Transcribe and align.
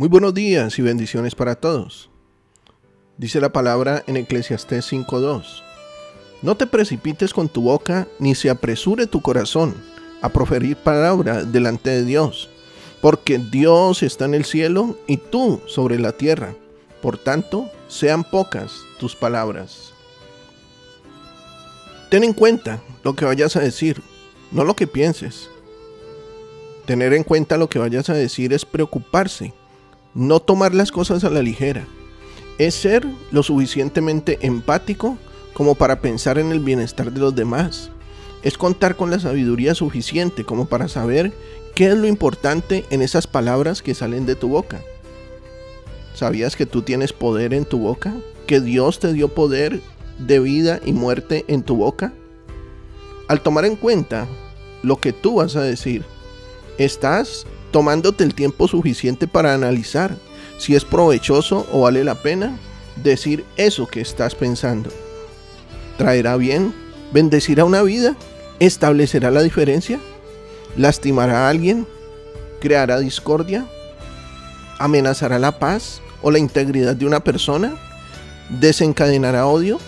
Muy 0.00 0.08
buenos 0.08 0.32
días 0.32 0.78
y 0.78 0.80
bendiciones 0.80 1.34
para 1.34 1.56
todos. 1.56 2.08
Dice 3.18 3.38
la 3.38 3.52
palabra 3.52 4.02
en 4.06 4.16
Eclesiastés 4.16 4.90
5.2. 4.90 5.62
No 6.40 6.56
te 6.56 6.66
precipites 6.66 7.34
con 7.34 7.50
tu 7.50 7.60
boca, 7.60 8.08
ni 8.18 8.34
se 8.34 8.48
apresure 8.48 9.06
tu 9.06 9.20
corazón 9.20 9.74
a 10.22 10.30
proferir 10.30 10.78
palabra 10.78 11.44
delante 11.44 11.90
de 11.90 12.06
Dios, 12.06 12.48
porque 13.02 13.36
Dios 13.36 14.02
está 14.02 14.24
en 14.24 14.32
el 14.32 14.46
cielo 14.46 14.96
y 15.06 15.18
tú 15.18 15.60
sobre 15.66 15.98
la 15.98 16.12
tierra. 16.12 16.54
Por 17.02 17.18
tanto, 17.18 17.70
sean 17.86 18.24
pocas 18.24 18.80
tus 18.98 19.14
palabras. 19.14 19.92
Ten 22.08 22.24
en 22.24 22.32
cuenta 22.32 22.82
lo 23.04 23.14
que 23.14 23.26
vayas 23.26 23.54
a 23.54 23.60
decir, 23.60 24.00
no 24.50 24.64
lo 24.64 24.74
que 24.74 24.86
pienses. 24.86 25.50
Tener 26.86 27.12
en 27.12 27.22
cuenta 27.22 27.58
lo 27.58 27.68
que 27.68 27.78
vayas 27.78 28.08
a 28.08 28.14
decir 28.14 28.54
es 28.54 28.64
preocuparse 28.64 29.52
no 30.14 30.40
tomar 30.40 30.74
las 30.74 30.92
cosas 30.92 31.24
a 31.24 31.30
la 31.30 31.42
ligera. 31.42 31.86
Es 32.58 32.74
ser 32.74 33.06
lo 33.30 33.42
suficientemente 33.42 34.38
empático 34.42 35.16
como 35.54 35.74
para 35.74 36.00
pensar 36.00 36.38
en 36.38 36.52
el 36.52 36.60
bienestar 36.60 37.12
de 37.12 37.20
los 37.20 37.34
demás. 37.34 37.90
Es 38.42 38.56
contar 38.56 38.96
con 38.96 39.10
la 39.10 39.20
sabiduría 39.20 39.74
suficiente 39.74 40.44
como 40.44 40.66
para 40.66 40.88
saber 40.88 41.32
qué 41.74 41.88
es 41.88 41.96
lo 41.96 42.06
importante 42.06 42.84
en 42.90 43.02
esas 43.02 43.26
palabras 43.26 43.82
que 43.82 43.94
salen 43.94 44.26
de 44.26 44.34
tu 44.34 44.48
boca. 44.48 44.80
¿Sabías 46.14 46.56
que 46.56 46.66
tú 46.66 46.82
tienes 46.82 47.12
poder 47.12 47.54
en 47.54 47.64
tu 47.64 47.78
boca? 47.78 48.14
¿Que 48.46 48.60
Dios 48.60 48.98
te 48.98 49.12
dio 49.12 49.28
poder 49.28 49.80
de 50.18 50.40
vida 50.40 50.80
y 50.84 50.92
muerte 50.92 51.44
en 51.48 51.62
tu 51.62 51.76
boca? 51.76 52.12
Al 53.28 53.42
tomar 53.42 53.64
en 53.64 53.76
cuenta 53.76 54.26
lo 54.82 54.96
que 54.96 55.12
tú 55.12 55.36
vas 55.36 55.56
a 55.56 55.62
decir, 55.62 56.04
estás 56.78 57.46
tomándote 57.70 58.24
el 58.24 58.34
tiempo 58.34 58.68
suficiente 58.68 59.26
para 59.26 59.54
analizar 59.54 60.16
si 60.58 60.74
es 60.74 60.84
provechoso 60.84 61.66
o 61.72 61.82
vale 61.82 62.04
la 62.04 62.16
pena 62.16 62.58
decir 63.02 63.44
eso 63.56 63.86
que 63.86 64.00
estás 64.00 64.34
pensando. 64.34 64.90
¿Traerá 65.96 66.36
bien? 66.36 66.74
¿Bendecirá 67.12 67.64
una 67.64 67.82
vida? 67.82 68.16
¿Establecerá 68.58 69.30
la 69.30 69.42
diferencia? 69.42 70.00
¿Lastimará 70.76 71.46
a 71.46 71.50
alguien? 71.50 71.86
¿Creará 72.60 72.98
discordia? 72.98 73.66
¿Amenazará 74.78 75.38
la 75.38 75.58
paz 75.58 76.00
o 76.22 76.30
la 76.30 76.38
integridad 76.38 76.94
de 76.94 77.06
una 77.06 77.20
persona? 77.20 77.74
¿Desencadenará 78.48 79.46
odio? 79.46 79.78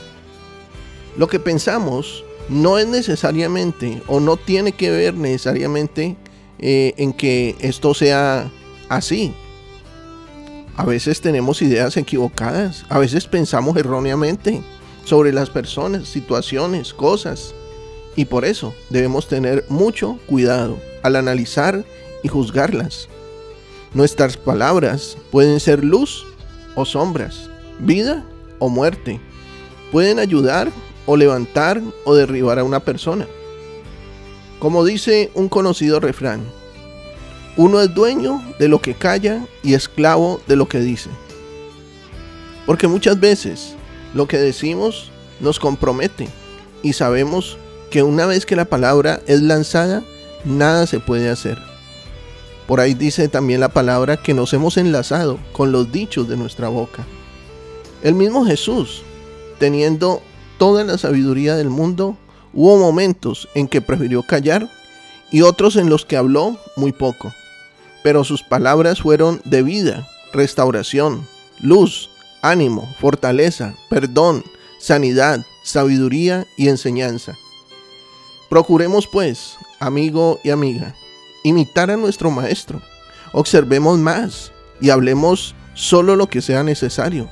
Lo 1.16 1.28
que 1.28 1.38
pensamos 1.38 2.24
no 2.48 2.78
es 2.78 2.86
necesariamente 2.86 4.02
o 4.06 4.20
no 4.20 4.36
tiene 4.36 4.72
que 4.72 4.90
ver 4.90 5.14
necesariamente 5.14 6.16
eh, 6.62 6.94
en 6.96 7.12
que 7.12 7.56
esto 7.60 7.92
sea 7.92 8.50
así. 8.88 9.34
A 10.76 10.86
veces 10.86 11.20
tenemos 11.20 11.60
ideas 11.60 11.96
equivocadas, 11.96 12.86
a 12.88 12.98
veces 12.98 13.26
pensamos 13.26 13.76
erróneamente 13.76 14.62
sobre 15.04 15.32
las 15.32 15.50
personas, 15.50 16.08
situaciones, 16.08 16.94
cosas. 16.94 17.54
Y 18.14 18.26
por 18.26 18.44
eso 18.44 18.74
debemos 18.90 19.26
tener 19.26 19.64
mucho 19.68 20.18
cuidado 20.26 20.78
al 21.02 21.16
analizar 21.16 21.84
y 22.22 22.28
juzgarlas. 22.28 23.08
Nuestras 23.92 24.36
palabras 24.36 25.18
pueden 25.30 25.60
ser 25.60 25.84
luz 25.84 26.24
o 26.74 26.84
sombras, 26.84 27.50
vida 27.80 28.24
o 28.58 28.68
muerte. 28.68 29.20
Pueden 29.90 30.18
ayudar 30.18 30.70
o 31.06 31.16
levantar 31.16 31.82
o 32.04 32.14
derribar 32.14 32.58
a 32.58 32.64
una 32.64 32.80
persona. 32.80 33.26
Como 34.58 34.84
dice 34.84 35.30
un 35.34 35.48
conocido 35.48 35.98
refrán, 35.98 36.42
uno 37.56 37.80
es 37.80 37.94
dueño 37.94 38.42
de 38.58 38.68
lo 38.68 38.80
que 38.80 38.94
calla 38.94 39.44
y 39.62 39.74
esclavo 39.74 40.40
de 40.46 40.56
lo 40.56 40.68
que 40.68 40.80
dice. 40.80 41.10
Porque 42.66 42.88
muchas 42.88 43.18
veces 43.20 43.74
lo 44.14 44.26
que 44.26 44.38
decimos 44.38 45.10
nos 45.40 45.58
compromete 45.58 46.28
y 46.82 46.92
sabemos 46.92 47.58
que 47.90 48.02
una 48.02 48.26
vez 48.26 48.46
que 48.46 48.56
la 48.56 48.64
palabra 48.64 49.20
es 49.26 49.42
lanzada, 49.42 50.02
nada 50.44 50.86
se 50.86 51.00
puede 51.00 51.28
hacer. 51.28 51.58
Por 52.66 52.80
ahí 52.80 52.94
dice 52.94 53.28
también 53.28 53.60
la 53.60 53.68
palabra 53.68 54.16
que 54.16 54.34
nos 54.34 54.52
hemos 54.54 54.76
enlazado 54.76 55.38
con 55.52 55.72
los 55.72 55.92
dichos 55.92 56.28
de 56.28 56.36
nuestra 56.36 56.68
boca. 56.68 57.04
El 58.02 58.14
mismo 58.14 58.46
Jesús, 58.46 59.02
teniendo 59.58 60.22
toda 60.58 60.84
la 60.84 60.96
sabiduría 60.96 61.56
del 61.56 61.68
mundo, 61.68 62.16
Hubo 62.54 62.76
momentos 62.76 63.48
en 63.54 63.66
que 63.66 63.80
prefirió 63.80 64.22
callar 64.22 64.68
y 65.30 65.40
otros 65.40 65.76
en 65.76 65.88
los 65.88 66.04
que 66.04 66.18
habló 66.18 66.58
muy 66.76 66.92
poco. 66.92 67.32
Pero 68.02 68.24
sus 68.24 68.42
palabras 68.42 69.02
fueron 69.02 69.40
de 69.44 69.62
vida, 69.62 70.08
restauración, 70.32 71.26
luz, 71.60 72.10
ánimo, 72.42 72.92
fortaleza, 73.00 73.74
perdón, 73.88 74.44
sanidad, 74.78 75.44
sabiduría 75.62 76.46
y 76.56 76.68
enseñanza. 76.68 77.36
Procuremos 78.50 79.06
pues, 79.06 79.56
amigo 79.78 80.40
y 80.44 80.50
amiga, 80.50 80.94
imitar 81.44 81.90
a 81.90 81.96
nuestro 81.96 82.30
Maestro. 82.30 82.82
Observemos 83.32 83.98
más 83.98 84.52
y 84.80 84.90
hablemos 84.90 85.54
solo 85.74 86.16
lo 86.16 86.26
que 86.26 86.42
sea 86.42 86.62
necesario, 86.62 87.28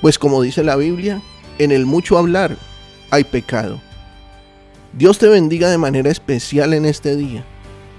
pues 0.00 0.18
como 0.18 0.42
dice 0.42 0.64
la 0.64 0.76
Biblia, 0.76 1.22
en 1.58 1.70
el 1.70 1.86
mucho 1.86 2.18
hablar 2.18 2.56
hay 3.10 3.24
pecado. 3.24 3.80
Dios 4.92 5.18
te 5.18 5.28
bendiga 5.28 5.70
de 5.70 5.78
manera 5.78 6.10
especial 6.10 6.74
en 6.74 6.86
este 6.86 7.16
día. 7.16 7.44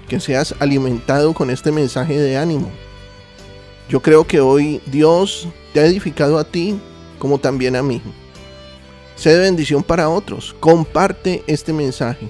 Que 0.08 0.20
seas 0.20 0.54
alimentado 0.58 1.34
con 1.34 1.50
este 1.50 1.70
mensaje 1.70 2.18
de 2.18 2.36
ánimo. 2.36 2.70
Yo 3.88 4.00
creo 4.00 4.26
que 4.26 4.40
hoy 4.40 4.80
Dios 4.86 5.48
te 5.72 5.80
ha 5.80 5.86
edificado 5.86 6.38
a 6.38 6.44
ti 6.44 6.80
como 7.18 7.38
también 7.38 7.76
a 7.76 7.82
mí. 7.82 8.00
Sé 9.16 9.30
de 9.30 9.40
bendición 9.40 9.82
para 9.82 10.08
otros. 10.08 10.54
Comparte 10.60 11.42
este 11.46 11.72
mensaje. 11.72 12.28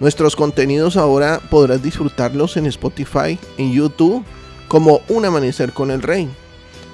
Nuestros 0.00 0.36
contenidos 0.36 0.96
ahora 0.96 1.40
podrás 1.50 1.82
disfrutarlos 1.82 2.56
en 2.56 2.66
Spotify, 2.66 3.38
en 3.56 3.72
YouTube, 3.72 4.24
como 4.68 5.00
Un 5.08 5.24
Amanecer 5.24 5.72
con 5.72 5.90
el 5.90 6.02
Rey. 6.02 6.28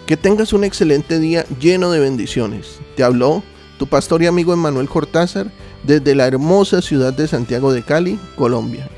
Que 0.07 0.17
tengas 0.17 0.53
un 0.53 0.65
excelente 0.65 1.19
día 1.19 1.45
lleno 1.61 1.91
de 1.91 2.01
bendiciones. 2.01 2.81
Te 2.97 3.05
habló 3.05 3.43
tu 3.79 3.87
pastor 3.87 4.23
y 4.23 4.27
amigo 4.27 4.53
Emanuel 4.53 4.89
Cortázar 4.89 5.51
desde 5.83 6.15
la 6.15 6.27
hermosa 6.27 6.81
ciudad 6.81 7.13
de 7.13 7.29
Santiago 7.29 7.73
de 7.73 7.83
Cali, 7.83 8.19
Colombia. 8.37 8.89